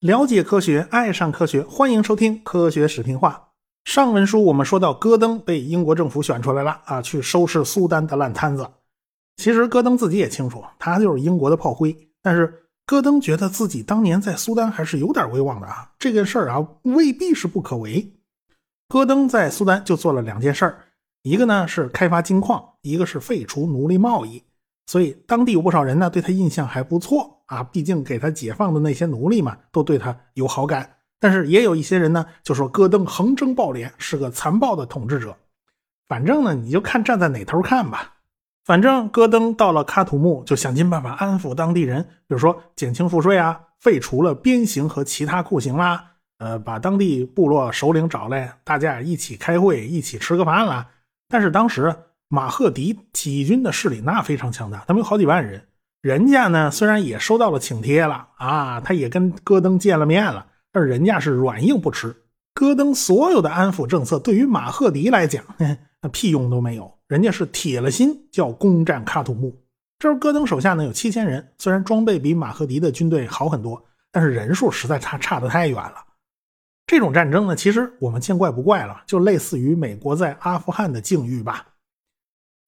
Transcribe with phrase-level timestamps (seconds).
[0.00, 3.48] 了解科学，爱上科学，欢迎收听科学视频化。
[3.84, 8.68] 上文书我们说到，戈登被英国政府选出来了啊，去收拾苏丹的烂摊子。
[9.36, 12.08] 其实戈登自己也清楚，他就是英国的炮灰。
[12.22, 18.14] 但是戈登觉得自己当年在苏丹还是有点威望的啊，这个事儿啊未必是不可为。
[18.88, 20.84] 戈登在苏丹就做了两件事儿，
[21.22, 24.42] 一个呢是开发金矿，一个是废除奴隶贸易。
[24.86, 30.88] 所以当地有不少人呢对他印象还不错啊，毕竟给他解放的那些奴隶嘛，都对他有好感。
[31.18, 35.36] 但是也有一些人呢，就说戈登横征暴敛，是个残暴的统治者。
[36.06, 38.12] 反正呢，你就看站在哪头看吧。
[38.64, 46.04] 反正戈登到了喀土穆，就想尽办法安抚当地人，比如说减轻赋税啊，废除了鞭刑和其他酷刑啦，
[46.38, 50.88] 呃，把当地部落首领找来，大家一起开会，一起吃个饭啦。
[51.28, 51.94] 但是当时
[52.28, 55.62] 马赫迪起义军的势力那非常强大，他们有好几万人，
[56.02, 60.46] 人家呢虽然也收到了请帖了啊，他也跟戈登见了面了。
[60.72, 62.14] 但是人家是软硬不吃，
[62.52, 65.42] 戈登所有的安抚政策对于马赫迪来讲，
[66.02, 66.92] 那屁用都没有。
[67.08, 69.56] 人家是铁了心要攻占喀土穆。
[69.98, 76.04] 这时候戈登手下呢有七千人，虽然装备比马赫迪的军队好很多，但是人数实在差差得太远了。
[76.86, 81.64] 这种战争呢，其实我们见怪不怪了，就类似于美国在阿富汗的境遇吧。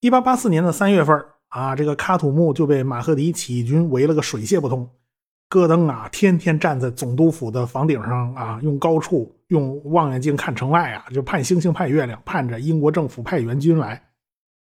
[0.01, 4.89] 一八八四年的三月份啊，这个喀土穆就被马赫迪起义军围了个水泄不通。
[5.49, 14.01] 戈登啊，天天站在总督府的房顶上啊，用高处用望远镜看城外啊，就盼星星盼月亮，盼着英国政府派援军来。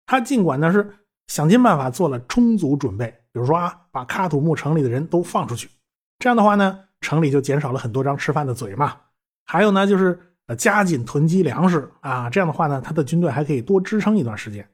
[0.06, 0.92] 他尽管呢是
[1.28, 5.70] 想尽办法做了充足准备，比如说啊，把喀土穆城里的人都放出去，
[6.18, 8.96] 这样的话呢，城里就减少了很多张吃饭的嘴嘛。
[9.44, 14.66] 还有呢，就是呃加紧囤积粮食啊，这样的话呢，他的军队还可以多支撑一段时间。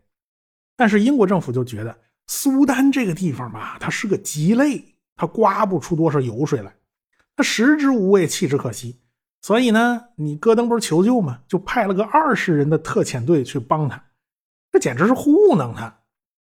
[0.78, 1.94] 但是英国政府就觉得
[2.26, 4.94] 苏丹这个地方吧，它是个鸡肋。
[5.20, 6.72] 它刮不出多少油水来，
[7.34, 9.00] 它食之无味，弃之可惜。
[9.42, 11.40] 所以呢，你戈登不是求救吗？
[11.48, 14.00] 就派了个二十人的特遣队去帮他，
[14.70, 15.92] 这简直是糊弄他。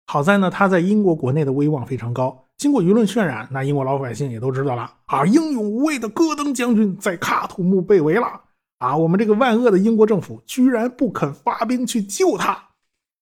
[0.05, 8.41] 好在呢，他在英国国内的威望非常高，经过舆论渲染，那英国老百姓也都知道了啊，英勇无畏的戈登将军在喀土穆被围了
[8.77, 12.66] 啊，我们这个万恶的英国政府居然不肯发兵去救他，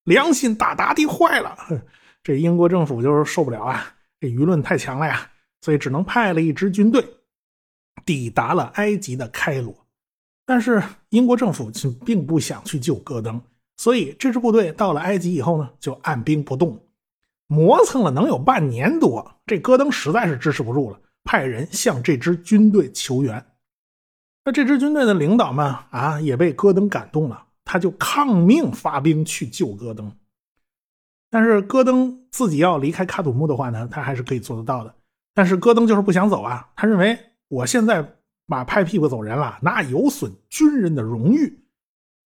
[0.05, 1.55] 良心大大的坏了。
[2.23, 5.29] 这英国政府就是受不了啊，这舆论太强了呀。
[5.61, 7.03] 所以只能派了一支军队，
[8.05, 9.75] 抵达了埃及的开罗。
[10.45, 13.41] 但是英国政府却并不想去救戈登，
[13.77, 16.79] 所以这支部队到了埃及以后呢，就按兵不动，
[17.47, 19.39] 磨蹭了能有半年多。
[19.47, 23.43] 这戈登实在是支持不住了，派人向这支军队求援。
[24.43, 30.09] 那这支军队的领导们啊，也被戈登感动了，他就抗命发兵去救戈登。
[31.29, 34.95] 但是戈登自己要离开卡土木的话呢，他还是可以做得到的。
[35.33, 36.69] 但是戈登就是不想走啊！
[36.77, 38.15] 他认为我现在
[38.45, 41.65] 马拍屁股走人了，那有损军人的荣誉。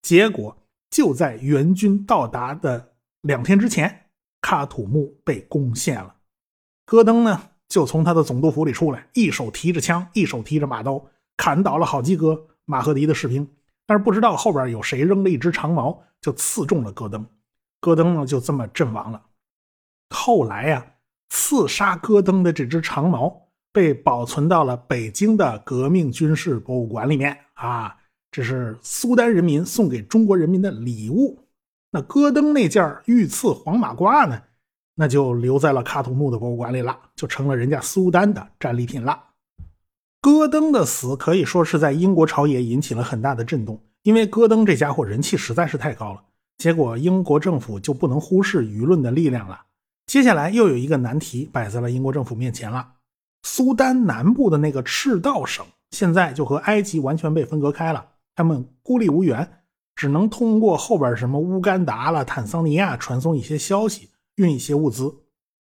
[0.04, 0.56] 结果
[0.92, 4.06] 就在援军到达的两天之前，
[4.42, 6.18] 卡土木被攻陷了。
[6.86, 11.04] 戈登呢，就从他的总督府里出来，一手提着枪，一手提着马刀，
[11.36, 13.48] 砍倒了好几个马赫迪的士兵。
[13.90, 17.26] 但是不知道后边有谁扔了一支长矛，就刺中了戈登。
[17.82, 19.20] 戈登呢，就这么阵亡了。
[20.12, 20.86] 后来呀。
[21.32, 27.96] 刺杀戈登的这支长矛被保存到了北京的革命军事博物馆里面啊，
[28.32, 31.38] 这是苏丹人民送给中国人民的礼物。
[31.92, 34.42] 那戈登那件御赐黄马褂呢，
[34.96, 39.24] 那就留在了喀土穆的博物馆里了，就成了人家苏丹的战利品了。
[40.22, 46.22] 戈登的死可以说是在英国朝野引起了很大的震动，因为戈登这家伙人气实在是太高了，
[46.58, 49.62] 结果英国政府就不能忽视舆论的力量了。
[50.08, 52.94] 接下来又有一个难题摆在了英国政府面前了。
[53.44, 59.64] 苏丹南部的那个赤道省现在就和埃及完全被分隔开了，他们孤立无援，
[59.96, 65.16] 只能通过后边什么乌干达了、坦桑尼亚传送一些消息，运一些物资。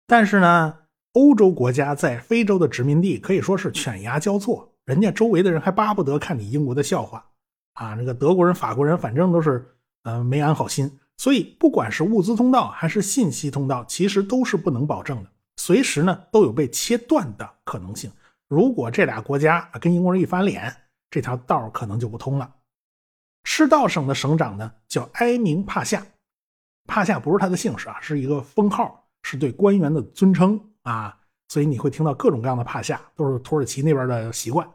[0.05, 0.75] 但是呢，
[1.17, 7.25] 欧洲国家在非洲的殖民地可以说是犬牙交错，人家周围的人还巴不得看你英国的笑话
[7.73, 7.95] 啊！
[7.95, 9.67] 那个德国人、法国人反正都是
[10.03, 10.99] 呃没安好心。
[11.17, 18.11] 所以，不管是物资通道还是信息通道，其实都是不能保证的，随时呢都有被切断的可能性。
[18.47, 20.71] 如果这俩国家跟英国人一翻脸，
[21.09, 22.53] 这条道可能就不通了。
[23.43, 26.05] 赤道省的省长呢叫埃明帕夏，
[26.85, 30.61] 帕夏不是他的姓氏啊，是一个封号，是对官员的尊称
[30.91, 31.17] 啊。
[31.49, 34.67] 所以你会听到各种各样的帕夏，都是土耳其那边的习惯。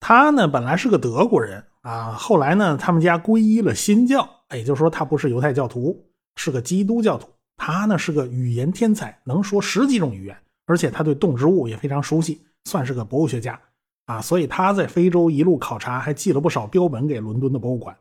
[0.00, 4.28] 他呢本来是个德国人啊，后来呢他们家皈依了新教。
[4.50, 6.04] 也就是说，他不是犹太教徒，
[6.36, 7.28] 是个基督教徒。
[7.56, 10.36] 他呢是个语言天才，能说十几种语言，
[10.66, 13.58] 而且他对动植物也非常熟悉，算是个博物学家
[14.06, 14.20] 啊。
[14.20, 17.96] 所以他在非洲一路考察，还寄了不少标本给伦敦的博物馆。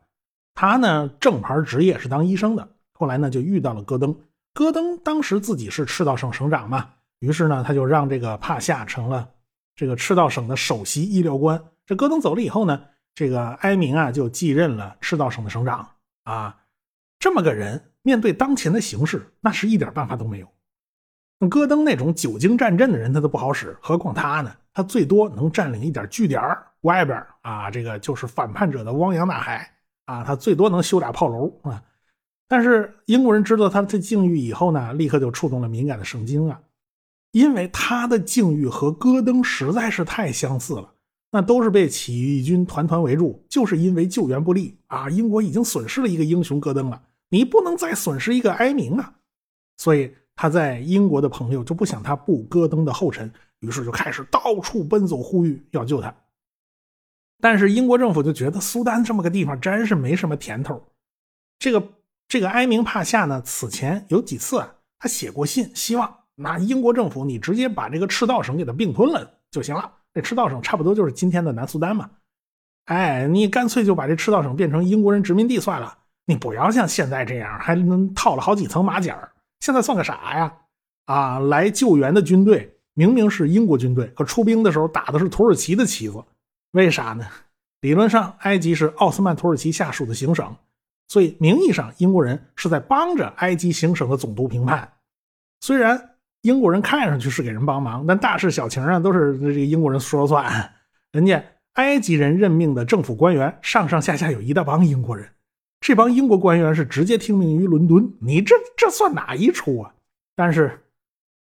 [0.56, 4.14] 他呢正牌职业是当医生的，后来呢就遇到了戈登。
[4.54, 6.90] 戈登当时自己是赤道省省长嘛，
[7.22, 9.32] 于是呢他就让这个帕夏成了
[9.76, 11.64] 这个赤道省的首席医疗官。
[11.86, 12.82] 这戈登走了以后呢，
[13.16, 15.88] 这个埃明啊就继任了赤道省的省长
[16.26, 16.58] 啊。
[17.20, 20.48] 这么个人面对当前的形势，那是一点办法都没有。
[21.50, 24.56] 戈登那种久经战阵的人，他都不好使，何况他呢？
[24.74, 26.42] 他最多能占领一点据点
[26.82, 29.70] 外边啊，这个就是反叛者的汪洋大海
[30.06, 31.84] 啊，他最多能修俩炮楼啊。
[32.48, 36.60] 但是英国人知道他的境遇以后呢，立刻就触动了敏感的神经啊，
[37.32, 40.94] 因为他的境遇和戈登实在是太相似了。
[41.34, 45.10] 那都是被起义军团团围住，就是因为救援不力啊！
[45.10, 49.16] 英国已经损失了一个英雄戈登了，你不能再损失一个埃明啊！
[49.78, 53.32] 所以他在英国的朋友就不想他步戈登的后尘，
[53.62, 56.14] 于是就开始到处奔走呼吁要救他。
[57.40, 60.86] 但是英国政府就觉得苏丹这么个地方真是没什么甜头。
[61.58, 61.94] 这个
[62.28, 69.92] 这个埃明帕夏呢，此前有几次啊，他写过信，希望那英国政府你直接把这个赤道省给他并吞了就行了。
[70.14, 72.10] 这赤道省差不多就是今天的南苏丹嘛，
[72.88, 79.18] 哎，你干脆就把这赤道省变成英国人殖民地算了，你不要像现在这样还能套了好几层马甲
[79.62, 80.54] 现在算个啥呀？
[81.06, 86.22] 啊，来救援的军队明明是英国军队，可出兵的时候打的是土耳其的旗子，
[86.72, 87.26] 为啥呢？
[87.80, 90.54] 理论上，埃及是奥斯曼土耳其下属的行省，
[91.08, 94.92] 所以名义上英国人是在帮着埃及行省的总督评判，
[95.62, 96.10] 虽然。
[96.42, 100.74] 英国人看上去是给人帮忙，但大事小情啊都是这个英国人说了算。
[101.12, 101.44] 人家
[101.74, 105.30] 埃及人任命的政府官员上上下下有一大帮英国人，
[105.80, 108.14] 这帮英国官员是直接听命于伦敦。
[108.22, 109.94] 你这这算哪一出啊？
[110.36, 110.84] 但是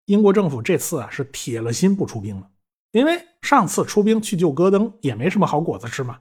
[0.06, 2.48] 英国政府这次啊是铁了心不出兵了，
[2.92, 6.18] 因为上次出兵去救戈登也没什么好果子吃嘛。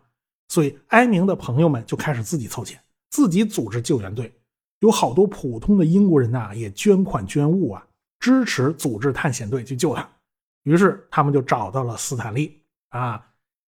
[0.50, 2.79] 所以埃明的朋友们就开始自己凑钱，
[3.09, 4.33] 自己组织救援队，
[4.81, 7.85] 有好多普通的英国人呐也捐款捐物啊。
[8.19, 10.08] 支持组织探险队去救他，
[10.64, 13.24] 于是他们就找到了斯坦利啊。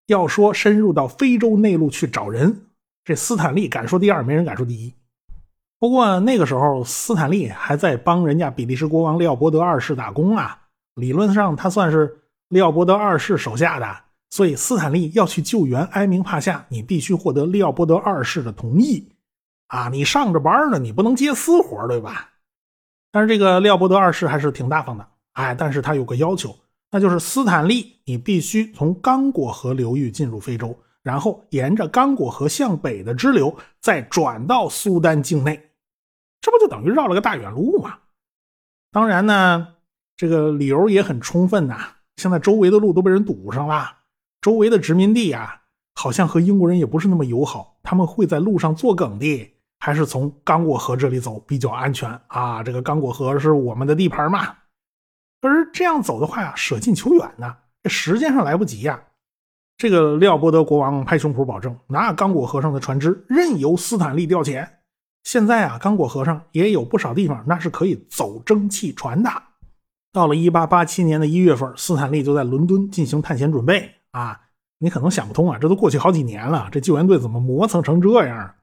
[0.07, 2.62] 要说深入到非洲内陆去找人，
[3.04, 4.92] 这斯坦利敢说第二，没人敢说第一。
[5.78, 10.60] 不过那个时候，斯坦利还在帮人家比利时国王利奥波德二世打工啊。
[10.95, 12.18] 理论上他算是
[12.50, 13.98] 利奥波德二世手下的，
[14.31, 19.07] 所以斯坦利要去救援埃明帕夏，你必须获得利奥波德二世的同意
[19.68, 19.88] 啊。
[19.90, 22.29] 你上着班呢，你不能接私活，对吧？
[23.11, 26.56] 但是这个利奥波德二世还是挺大方的，哎，但是他有个要求，
[26.91, 35.71] 那就是斯坦利，你必须从刚果河流域进入非洲，然后沿着刚果河向北的支流，再转到苏丹境内，
[36.39, 37.97] 这不就等于绕了个大远路吗？
[38.91, 39.67] 当然呢，
[40.15, 41.95] 这个理由也很充分呐。
[42.17, 43.97] 现在周围的路都被人堵上了，
[44.41, 45.61] 周围的殖民地啊，
[45.95, 49.56] 好像和英国人也不是那么友好，他们会在路上作梗的。
[49.80, 52.62] 还是从刚果河这里走比较安全啊！
[52.62, 54.56] 这个刚果河是我们的地盘嘛。
[55.42, 59.02] 可是这样走的话呀，舍近求远呢，这时间上来不及呀。
[59.78, 64.68] 这个利奥波德国王拍胸脯保证，那刚果河上的船只任由斯坦利调遣。
[65.24, 69.31] 现在啊，刚果河上也有不少地方那是可以走蒸汽船的。
[70.12, 74.42] 到了1887年的一月份，斯坦利就在伦敦进行探险准备啊。
[74.80, 78.56] 你可能想不通啊，这都过去好几年了，这救援队怎么磨蹭成这样？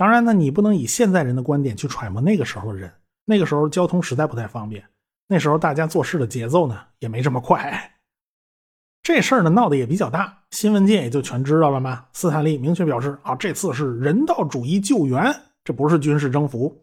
[0.00, 2.90] 当然呢，你不能以现在人的观点去揣摩那个时候的人。
[3.26, 4.82] 那个时候交通实在不太方便，
[5.28, 7.98] 那时候大家做事的节奏呢也没这么快。
[9.02, 12.06] 这事儿呢闹得也比较大，新闻界也就全知道了嘛。
[12.14, 15.30] 斯坦利明确表示啊，这次是人道主义救援，
[15.64, 16.74] 这不是军事征服。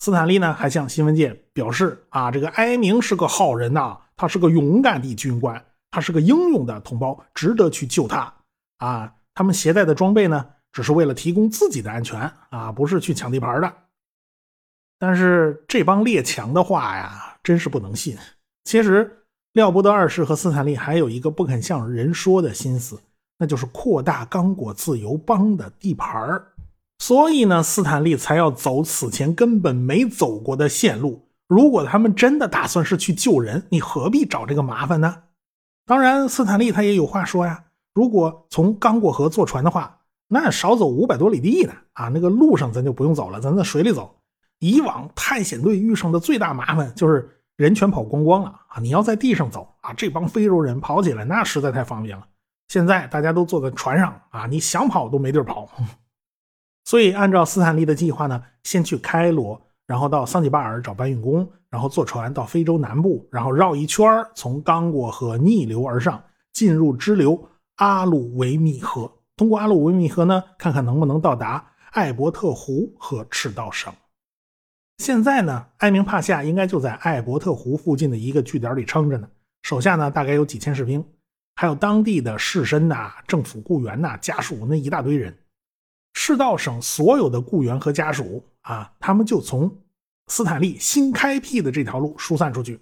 [0.00, 8.30] 斯坦利呢还向新闻界表示啊，这个埃明是个好人呐，他是个勇敢的军官，他是个英勇的同胞，值得去救他
[8.76, 9.10] 啊。
[9.34, 10.44] 他们携带的装备呢？
[10.72, 12.20] 只是为了提供自己的安全
[12.50, 13.72] 啊，不是去抢地盘的。
[14.98, 18.16] 但是这帮列强的话呀，真是不能信。
[18.64, 23.00] 其实，廖伯德二世和斯坦利还有一个不肯向人说的心思，
[23.38, 26.42] 那就是扩大刚果自由邦的地盘
[26.98, 31.28] 所以呢，斯坦利才要走此前根本没走过的线路。
[31.46, 35.22] 如果他们真的打算是去救人，你何必找这个麻烦呢？
[35.86, 37.64] 当然，斯坦利他也有话说呀。
[37.94, 39.97] 如果从刚果河坐船的话，
[40.28, 42.08] 那少走五百多里地呢啊！
[42.08, 44.14] 那个路上咱就不用走了，咱在水里走。
[44.58, 48.78] 以往探险队遇上的最大麻烦就是人全跑光光了啊！
[48.80, 52.26] 你要在地上走啊，这帮非洲人跑起来那实在太方便了。
[52.68, 55.66] 现在大家都坐在船上啊，你想跑都没地儿跑。
[56.84, 69.10] 所以按照斯坦利的计划呢，先去开罗，然后到桑吉巴尔找搬运工，然后坐船到非洲南部，然后绕一圈从刚果河逆流而上，进入支流阿鲁维米河。
[69.38, 73.94] 通过阿鲁维米河呢，看看能不能到达艾伯特湖和赤道省。
[74.98, 79.30] 现在呢，埃明帕夏应该就在艾伯特湖附近的一个据点里撑着呢，
[79.62, 81.04] 手下呢大概有几千士兵，
[81.54, 85.38] 还有当地的士绅呐、政府雇员呐、家属那一大堆人。
[86.14, 89.72] 赤道省所有的雇员和家属啊，他们就从
[90.26, 92.80] 斯坦利新开辟的这条路疏散出去。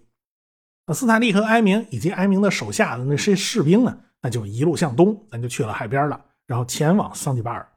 [0.87, 7.69] 那斯坦利和埃明以及埃明的手下的那些士兵呢，那就一路向东，咱就去了海边了，然后前往桑吉巴尔。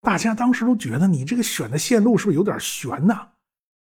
[0.00, 3.28] 大家当时都觉得你这个选的线路是不是有点悬呐？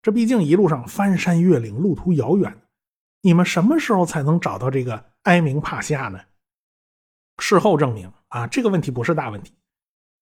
[0.03, 2.57] 这毕竟一路上翻山越岭，路途遥远，
[3.23, 6.21] 你们什么时候才能找到这个埃明帕夏呢？
[7.39, 9.53] 事后证明啊，这个问题不是大问题。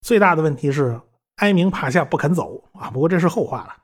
[0.02, 1.00] 最大的问题是
[1.36, 3.76] 埃明帕夏不肯走啊，不过这是后话了。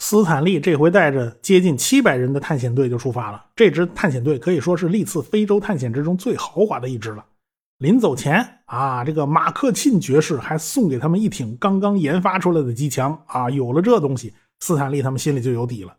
[0.00, 3.46] 斯坦利这回带着接近七百人的探险队就出发了。
[3.56, 7.24] 这支探险队可以说是历次非洲探险之中最豪华的一支了。
[7.78, 13.50] 临走前啊，这个马克沁爵士还送给他们一挺刚刚研发出来的机枪啊。
[13.50, 15.96] 有了这东西，斯坦利他们心里就有底了。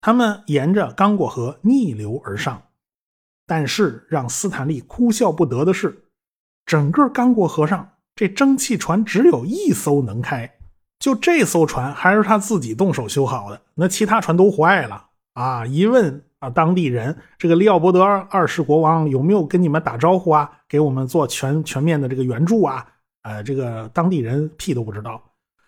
[0.00, 2.62] 他们沿着刚果河逆流而上，
[3.46, 6.04] 但是让斯坦利哭笑不得的是，
[6.64, 7.90] 整个刚果河上。
[8.14, 10.50] 这蒸汽船只有一艘能开，
[10.98, 15.66] 就这艘船还是他自己动手修好的，那其他船都坏了啊！
[15.66, 20.50] 一问当地人，这个利奥波德二世国王有没有跟你们打招呼啊？
[20.68, 22.86] 给我们做全全面的这个援助啊？
[23.22, 25.22] 呃，这个当地人屁都不知道。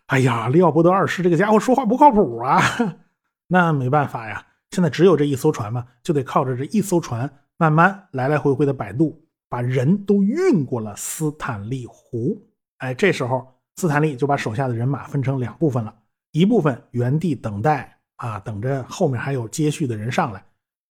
[0.07, 2.61] 哎呀，利奥波德二世这个家伙说话不靠谱啊！
[3.49, 9.25] 那没办法呀，现在只有这一艘船嘛，就得靠着这一艘船慢慢来来回回的摆渡。
[9.51, 12.39] 把人都运过了斯坦利湖，
[12.81, 15.95] 哎，这时候斯坦利就把手下的人马分成两部分了，
[16.33, 20.41] 一部分原地等待啊，等着后面还有接续的人上来；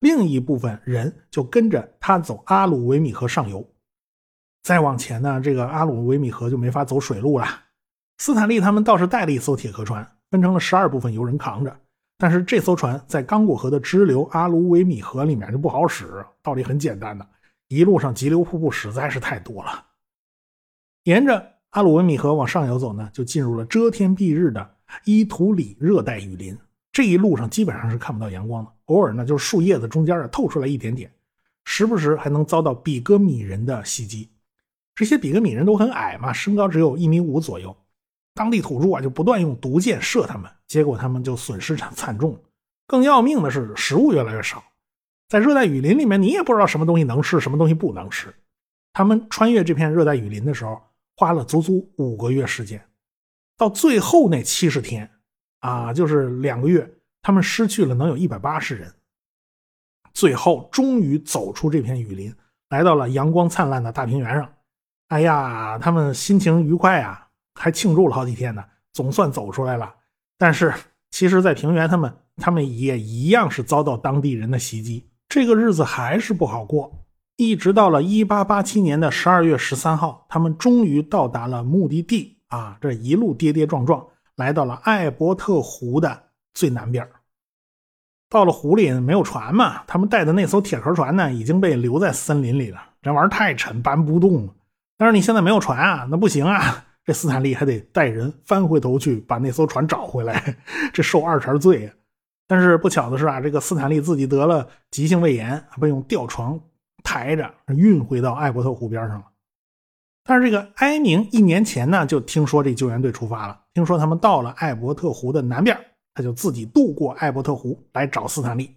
[0.00, 3.69] 另一部分人就跟着他走阿鲁维米河上游。
[4.62, 7.47] 再往前呢，这个阿鲁维米河就没法走水路了。
[8.19, 11.75] 斯坦利他们倒是带了一艘铁壳船，分成了十二部分由人扛着，
[12.19, 16.25] 但是这艘船在刚果河的支流阿鲁维米河里面就不好使。
[16.43, 17.26] 道理很简单的。
[17.69, 19.85] 一路上急流瀑布实在是太多了，
[21.05, 26.57] 沿着阿鲁维米河往上游走呢，就进入了遮天蔽日的伊图里热带雨林。
[26.90, 31.11] 这一路上基本上是看不到阳光的，偶尔呢就是树叶子中间啊透出来一点点，
[31.64, 34.28] 时不时还能遭到比格米人的袭击。
[34.95, 37.75] 这些比格米人都很矮嘛，身高只有一米五左右，
[38.35, 42.38] 当地土著啊就不断用毒箭射他们，结果他们就损失惨惨重。
[42.87, 44.64] 更要命的是，食物越来越少。
[45.28, 48.35] 在热带雨林里面，你也不知道什么东西能吃，什么东西不能吃。
[48.95, 50.80] 他们穿越这片热带雨林的时候，
[51.14, 52.83] 花了足足五个月时间。
[53.57, 55.09] 到最后那七十天，
[55.61, 56.90] 啊，就是两个月，
[57.23, 58.93] 他们失去了能有一百八十人。
[60.13, 62.35] 最后，终于走出这片雨林，
[62.71, 64.51] 来到了阳光灿烂的大平原上。
[65.09, 69.95] 哎呀，他们心情愉快啊，还庆祝了好几天呢，总算走出来了。
[70.37, 70.75] 但是，
[71.11, 75.09] 其实，在平原，他们他们也一样是遭到当地人的袭击。
[75.29, 77.07] 这个日子还是不好过，
[77.37, 82.77] 一直到了一八八七年的十二月十三号，他们终于到达了目的地啊！
[82.81, 84.05] 这一路跌跌撞撞，
[84.37, 86.25] 来到了艾伯特湖的
[86.59, 87.09] 最南边。
[88.29, 92.83] 到了湖里没有船嘛，他们带的那艘铁壳船呢，已经被留在森林里了。
[93.00, 94.53] 这玩意儿太沉，搬不动了。
[94.97, 96.85] 但是你现在没有船啊，那不行啊！
[97.05, 100.57] 这斯坦利还得带人翻回头去把那艘船找回来，
[100.93, 101.95] 这受二茬罪啊！
[102.49, 106.61] 但是不巧的是啊，这个斯坦利自己得了急性胃炎，被用吊床
[107.05, 109.25] 抬着运回到艾伯特湖边上了。
[110.25, 115.79] 但是这个埃明一年前呢，就听说这救援队出发了，听说他们到了艾伯特湖的南边，
[116.19, 118.75] 他就自己渡过艾伯特湖来找斯坦利。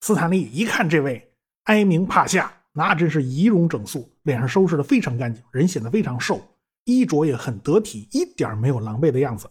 [0.00, 1.32] 斯坦利一看这位
[1.66, 6.42] 埃明帕夏，那真是仪容整肃，脸上收拾的非常干净，人显得非常瘦，
[6.86, 9.48] 衣着也很得体，一点没有狼狈的样子。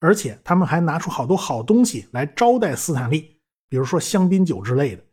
[0.00, 3.36] 而且他们还拿出好多好东西来招待斯坦利，
[3.68, 5.04] 比如说香槟酒之类的。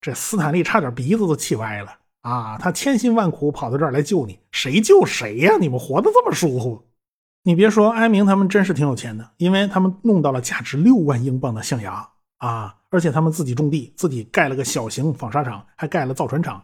[0.00, 1.90] 这斯坦利差点鼻子都气歪了
[2.20, 2.56] 啊！
[2.56, 5.56] 他千辛万苦跑到这儿来救你，谁救谁呀？
[5.58, 6.85] 你们活得这么舒服？
[7.46, 12.04] 你别说，埃明他们真是挺有钱的，因为他们弄到了价值六万英镑的象牙
[12.38, 12.74] 啊！
[12.90, 16.60] 而且他们自己种地，自己盖了个小型纺纱厂，还盖了造船厂。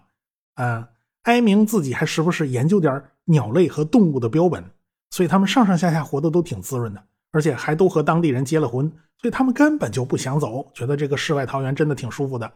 [0.55, 0.89] 啊，
[1.23, 4.65] 埃明自己还时不时研究点鸟类和动物的标本，
[5.11, 7.01] 所以他们上上下下活得都挺滋润的。
[7.31, 12.53] 而且还都和当地人结了婚，所以他们根本就不想走，觉得这个世外桃源真的挺舒服的。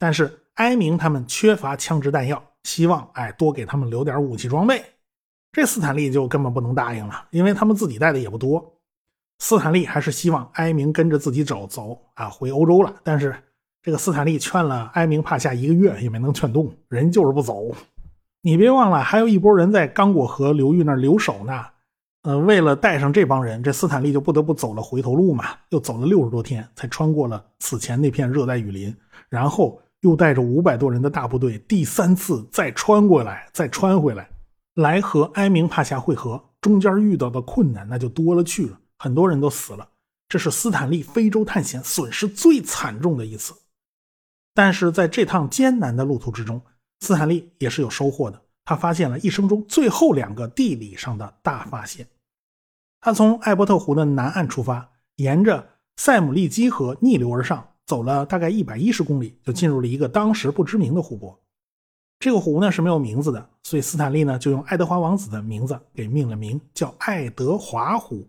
[0.00, 4.84] 但是埃明他们缺乏枪支弹药，希望哎多给他们留点武器装备。
[5.52, 8.74] 这斯坦利就根本不能答应了，因为他们自己带的也不多。
[9.38, 12.94] 斯坦利还是希望埃明跟着自己走走啊，回欧洲了。
[13.04, 13.36] 但是
[13.82, 17.70] 这个斯坦利劝了埃明帕夏一个月也没能劝动，人就是不走。
[18.40, 21.66] 你别忘了，还有一波人在刚果河流域那儿留守呢。
[22.22, 28.96] 呃，为了带上这帮人，这斯坦利就不得不走了回头路嘛，又走了六十多天，才穿过了此前那片热带雨林，
[29.28, 34.28] 然后又带着五百多人的大部队，第三次再穿过来，再穿回来，
[34.74, 36.42] 来和埃明帕夏会合。
[36.60, 39.88] 中间遇到的困难那就多了去了，很多人都死了，
[40.28, 43.52] 这是斯坦利非洲探险损失最惨重的一次。
[44.54, 46.62] 但是在这趟艰难的路途之中，
[47.00, 48.40] 斯坦利也是有收获的。
[48.64, 52.06] 他发现了一生中最后两个地理上的大发现。
[53.00, 61.42] 他从艾伯特湖的南岸出发，沿着塞姆利基河逆流而上，走了大概一百一十公里，就进入了一个当时不知名的湖泊。
[62.22, 68.24] 这个湖呢是没有名字的，所以斯坦利呢就用爱德华王子的名字给命了名，叫爱德华湖。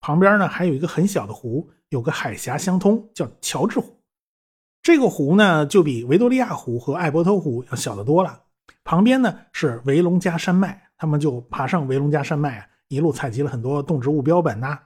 [0.00, 4.00] 旁边呢还有一个很小的湖，有个海峡相通，叫乔治湖。
[4.82, 8.40] 这个湖呢就比维多利亚湖和艾伯特湖要小得多了。
[8.82, 14.78] 旁边呢是维隆加山脉，他们就爬上维隆加山脉啊，一路采集了很多动植物标本呐。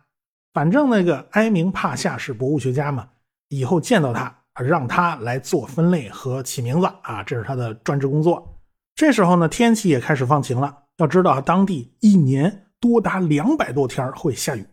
[0.53, 3.09] 反正那个埃明帕夏是博物学家嘛，
[3.51, 8.59] 以后见到他，让他来做分类和起名字啊，这是他的专职工作。
[8.95, 10.85] 这时候呢，天气也开始放晴了。
[10.97, 14.67] 要知道，当地一年多达两百多天会下雨，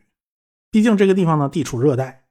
[0.71, 2.23] 毕竟这个地方呢地处热带，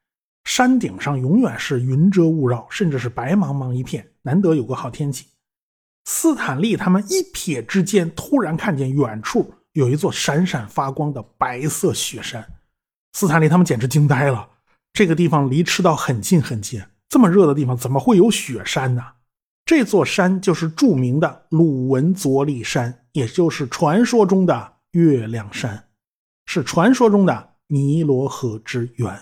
[0.44, 5.26] 山顶上永远是云遮雾绕，甚至是白茫茫一片，难得有个好天气。
[6.06, 12.44] 斯坦利他们一瞥之间，突然看见远处有一座闪闪发光的白色雪山。
[13.12, 14.48] 斯坦利他们简直惊呆了。
[14.92, 16.82] 这个地方离赤道很近很近，
[17.14, 19.00] 这么热的地方怎么会有雪山呢？
[19.64, 25.90] 这座山就是著名的鲁文佐里山，也就是传说中的月亮山，
[26.46, 29.16] 是传说中的尼罗河之源。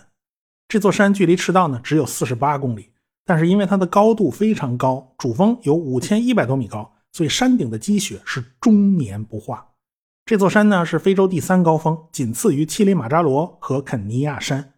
[0.69, 2.89] 这座山距离赤道呢只有四十八公里。
[3.27, 9.69] 但是因为它的高度非常高，主峰有五千一百多米高，所以山顶的积雪是终年不化。
[10.25, 14.73] 这座山呢是非洲第三高峰，仅次于乞力马扎罗和肯尼亚山。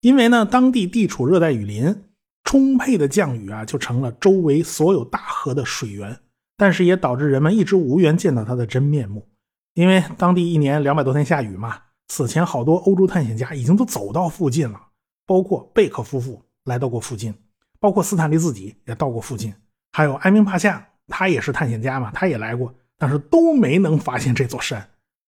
[0.00, 2.04] 因为呢当地地处热带雨林，
[2.44, 6.20] 充沛的降雨啊就成了周围所有大河的水源，
[6.56, 9.26] 但是也导致人们一直无缘见到它的真面目。
[9.74, 14.80] 因为当地一年两百多天下雨嘛，此前好多欧洲探险家已经都走到附近了，
[15.26, 17.34] 包括贝克夫妇来到过附近。
[17.80, 19.52] 包括斯坦利自己也到过附近，
[19.92, 24.88] 还有埃明帕夏，他也是探险家嘛，他也来过，但是都没能发现这座山，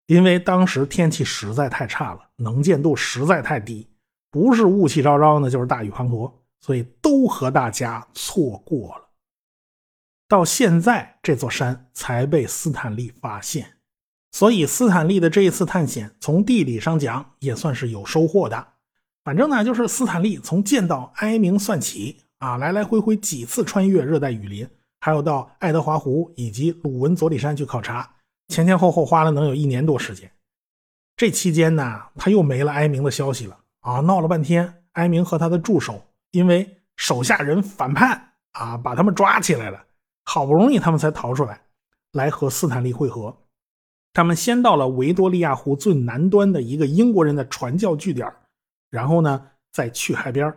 [0.06, 3.88] 因为当时天气实在太差了，能见度实在太低，
[4.30, 6.32] 不是雾气昭昭呢，就是大雨滂沱，
[6.65, 9.10] 所以都和大家错过了。
[10.28, 13.73] 到现在，这座山才被斯坦利发现，
[14.32, 18.67] 所以斯坦利的这一次探险，从地理上讲也算是有收获的。
[19.23, 22.21] 反正呢，就是斯坦利从见到埃明算起。
[22.39, 24.67] 啊，来来回回几次穿越热带雨林，
[24.99, 28.15] 还有到爱德华湖以及鲁文佐里山去考察，
[28.47, 30.30] 前前后后花了能有一年多时间。
[31.15, 36.01] 这期间呢，他又没了埃明的消息了啊，闹了半天，埃明和他的助手
[36.36, 39.86] 因为手下人反叛啊，把他们抓起来了，
[40.26, 41.62] 好不容易他们才逃出来，
[42.12, 43.38] 来和斯坦利会合。
[44.12, 48.30] 他们先到了维多利亚湖最南端的一个英国人的传教据点，
[48.89, 50.54] 然后呢，再去海边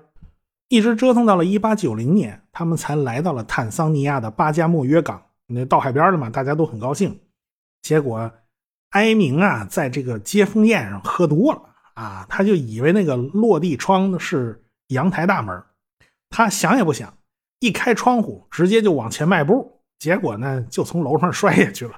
[0.66, 5.22] 一直折腾到了一八九零年，他们才来到了坦桑尼亚的巴加莫约港。
[5.46, 7.20] 那到海边了嘛，大家都很高兴。
[7.82, 8.32] 结果，
[8.90, 11.62] 埃明啊，在这个接风宴上喝多了
[11.94, 15.62] 啊，他就以为那个落地窗是阳台大门，
[16.28, 17.16] 他想也不想，
[17.60, 21.94] 一开窗户，直接就往前迈步，结果呢，就从楼上摔下去了。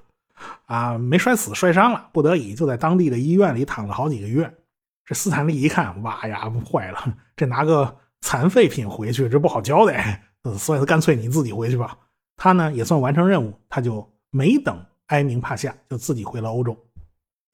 [0.67, 4.55] 啊，没摔死，摔伤了，不得已就在当地的医院里躺了好几个月。
[5.05, 7.97] 这斯坦利一看，哇呀，坏了，这拿个。
[8.23, 10.23] 残废品回去这不好交代，
[10.59, 11.97] 所以他干脆你自己回去吧。
[12.37, 16.77] 他呢也算完成任务，他就没等埃明帕夏，就自己回了欧洲。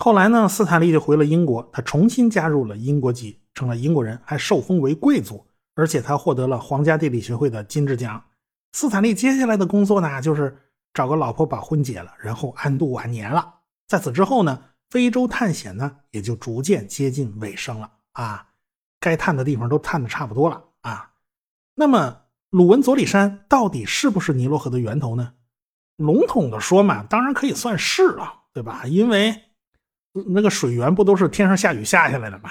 [0.00, 8.22] 后来呢，斯坦利就回了英国，他重新加入了英国籍，成了英国人，还受封为贵族，而且他获得了皇家地理学会的金质奖。
[8.72, 10.56] 斯坦利接下来的工作呢，就是
[10.94, 13.54] 找个老婆把婚结了，然后安度晚年了。
[13.88, 18.46] 在此之后呢，非洲探险呢也就逐渐接近尾声了啊。
[19.00, 21.12] 该探的地方都探的差不多了啊，
[21.74, 25.32] 那么鲁文佐里山到底是不是尼罗河的源头呢？
[25.96, 28.84] 笼统的说嘛，当然可以算是了，对吧？
[28.86, 29.34] 因为
[30.12, 32.50] 那个水源不都是天上下雨下下来的吗？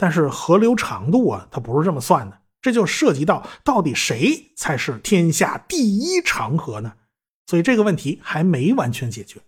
[0.00, 6.94] 但是河流长度啊，它不是这么算的，这就涉及到到底谁才是天下第一长河呢？
[7.46, 9.42] 所以这个问题还没完全解决。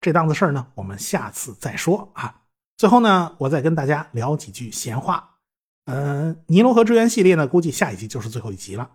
[0.00, 2.42] 这档子事儿呢，我们下次再说啊。
[2.76, 5.38] 最后呢，我再跟大家聊几句闲话。
[5.86, 8.88] 呃，尼罗河之源系列呢，估计下一集就是最后一集了。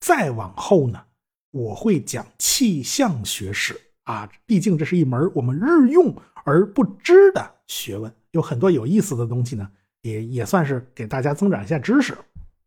[0.00, 1.04] 再往后呢，
[1.52, 9.70] 我会讲气象学史啊，毕竟这是一门我们日用而不知的学问，有很多有意思的东西呢，
[10.02, 12.16] 也也算是给大家增长一下知识。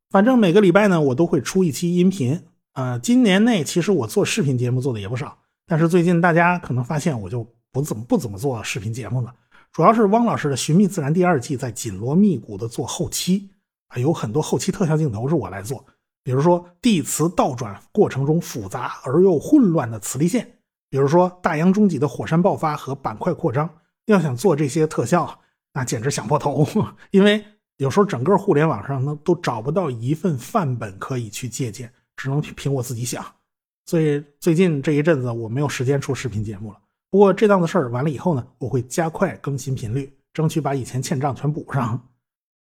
[0.10, 2.42] 反正每个礼拜呢，我都会出一期音频。
[2.74, 9.34] 呃，今年内其实我做视频节目做的也不少，但是最近大家可能发现我就不怎么不怎么做视频节目了，
[9.72, 13.50] 主要是汪老师的《寻觅自然》第二季在紧锣密鼓的做后期。
[13.88, 15.86] 啊有很多后期特效镜头是我来做，
[16.24, 20.48] 比如说地磁倒转过程中复杂而又混乱的磁力线，
[20.90, 23.70] 比如说大洋中脊的火山爆发和板块扩张。
[24.08, 25.38] 要想做这些特效啊，
[25.74, 26.66] 那简直想破头，
[27.12, 27.44] 因为
[27.78, 33.26] 有时候整个互联网上呢都找不到一份范本可以去借鉴，只能凭我自己想。
[33.86, 36.78] 所以最近这一阵子我没有时间出视频节目了。
[37.10, 42.10] 不过这档子事儿完了以后呢，我会加快更新频率，争取把以前欠账全补上。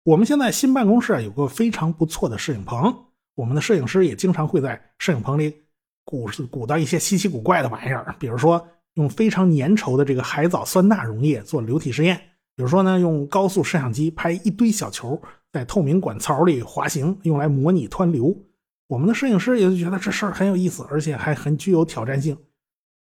[0.05, 2.95] 我们现在新办公室啊，有个非常不错的摄影棚，
[3.35, 5.53] 我们的摄影师也经常会在摄影棚里
[6.05, 12.21] 鼓鼓捣一些稀奇古怪的玩意儿，比如说用非常粘稠的这个海藻酸钠溶液做流体实验，
[12.57, 15.21] 比如说呢用高速摄像机拍一堆小球
[15.53, 18.35] 在透明管槽里滑行，用来模拟湍流。
[18.89, 22.37] 我们的摄影师也就觉得这事儿很有意思，而且还很具有挑战性。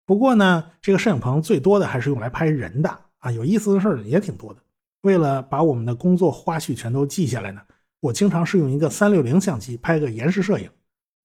[0.06, 4.60] 不过呢，这个摄影棚最多的还是用来拍人的啊，有意思的事儿也挺多的。
[5.04, 7.62] 为了把我们的工作花絮全都记下来呢，
[8.02, 10.70] 我经常是用一个三六零相机拍个延时摄影，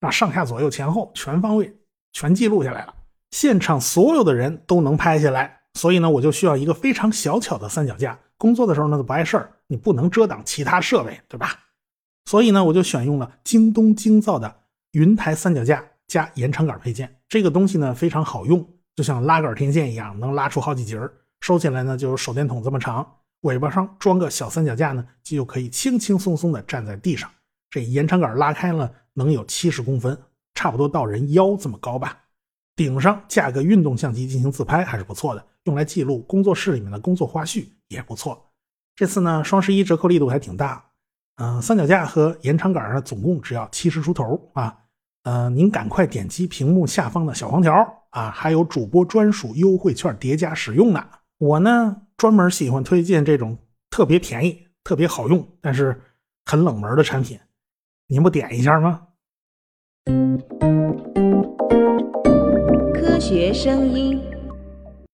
[0.01, 1.75] 那上下左右前后全方位
[2.13, 2.95] 全记录下来了，
[3.31, 5.63] 现场所有的人都能拍下来。
[5.75, 11.59] 所以呢，我就需要一个非常小巧的三脚架，工作的时候呢不碍事儿，你不能遮挡其他设备，对吧？
[12.27, 23.07] 所以呢，我就选用了京东精造的云台三脚架加延长杆配件，这个东西呢非常好用，就像拉杆天线一样，能拉出好几节儿，收起来呢就有手电筒这么长。
[23.41, 27.31] 尾巴上装个小三脚架呢，就可以轻轻松松的站在地上。
[27.69, 30.17] 这延长杆拉开了，能有七十公分，
[30.55, 32.24] 差不多到人腰这么高吧。
[32.77, 38.51] 顶上架个运动相机进行自拍还是不错的，用来记录工作室里面的工作花絮也不错。
[38.97, 40.85] 这次呢，双十一折扣力度还挺大。
[41.37, 44.79] 嗯，三脚架和延长杆呢，总共只要七十出头啊。
[45.25, 47.73] 呃，您赶快点击屏幕下方的小黄条
[48.11, 51.05] 啊，还有主播专属优惠券叠加使用呢。
[51.39, 52.03] 我呢。
[52.17, 53.59] 专门喜欢推荐这种
[53.91, 56.01] 特别便宜、特别好用，但是
[56.47, 57.37] 很冷门的产品，
[58.07, 59.09] 您不点一下吗？
[63.15, 64.34] 科学声音。